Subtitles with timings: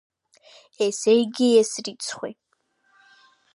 [0.85, 2.33] ესე იგი, ეს რიცხვი.